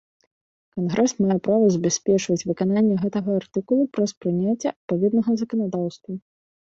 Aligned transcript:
Кангрэс 0.75 1.11
мае 1.23 1.35
права 1.47 1.67
забяспечваць 1.75 2.45
выкананне 2.51 2.95
гэтага 3.03 3.29
артыкулу 3.41 3.83
праз 3.99 4.15
прыняцце 4.25 4.67
адпаведнага 4.73 5.31
заканадаўства. 5.43 6.11